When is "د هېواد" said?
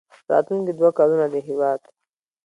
1.33-1.81